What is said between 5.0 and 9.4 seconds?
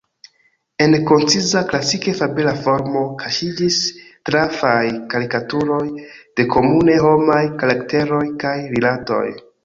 karikaturoj de komune homaj karakteroj kaj rilatoj.